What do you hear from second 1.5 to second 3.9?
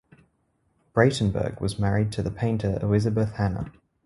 was married to the painter Elisabeth Hanna.